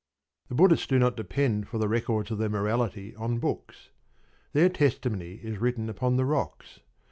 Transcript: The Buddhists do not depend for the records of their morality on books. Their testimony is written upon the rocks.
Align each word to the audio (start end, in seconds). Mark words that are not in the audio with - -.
The 0.49 0.55
Buddhists 0.55 0.87
do 0.87 0.97
not 0.97 1.15
depend 1.15 1.67
for 1.67 1.77
the 1.77 1.87
records 1.87 2.31
of 2.31 2.39
their 2.39 2.49
morality 2.49 3.15
on 3.17 3.37
books. 3.37 3.91
Their 4.51 4.67
testimony 4.67 5.33
is 5.43 5.59
written 5.59 5.89
upon 5.91 6.15
the 6.15 6.25
rocks. 6.25 6.79